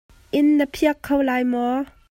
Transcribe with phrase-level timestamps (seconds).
[0.37, 1.75] Inn na phiak kho lai maw?